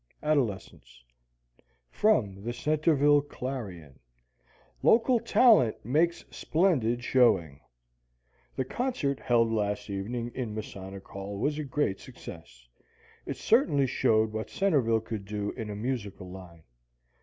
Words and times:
ADOLESCENCE_ 0.23 1.03
From 1.91 2.43
the 2.43 2.53
Centerville 2.53 3.21
"Clarion": 3.21 3.99
LOCAL 4.81 5.19
TALENT 5.19 5.85
MAKES 5.85 6.25
SPLENDID 6.31 7.03
SHOWING 7.03 7.59
The 8.55 8.65
concert 8.65 9.19
held 9.19 9.51
last 9.51 9.91
evening 9.91 10.31
in 10.33 10.55
Masonic 10.55 11.07
Hall 11.07 11.37
was 11.37 11.59
a 11.59 11.63
great 11.63 11.99
success. 11.99 12.67
It 13.27 13.37
certainly 13.37 13.85
showed 13.85 14.31
what 14.33 14.49
Centerville 14.49 15.01
could 15.01 15.23
do 15.25 15.51
in 15.51 15.69
a 15.69 15.75
musical 15.75 16.31
line. 16.31 16.63